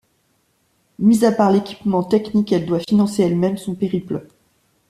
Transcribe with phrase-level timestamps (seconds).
[0.97, 4.25] Mis à part l'équipement technique, elle doit financer elle-même son périple.